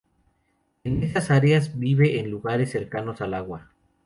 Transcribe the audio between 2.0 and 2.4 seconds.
en